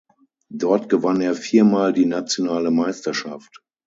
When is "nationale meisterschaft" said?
2.07-3.61